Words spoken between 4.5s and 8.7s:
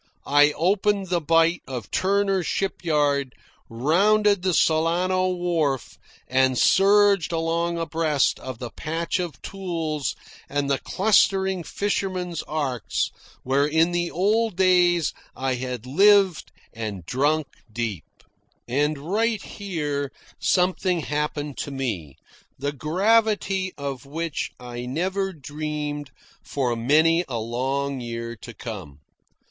Solano wharf, and surged along abreast of